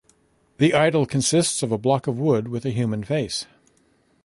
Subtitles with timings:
[0.57, 3.45] The idol consists of a block of wood with a human face.